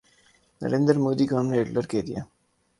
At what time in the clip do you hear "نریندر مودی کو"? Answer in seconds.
0.61-1.33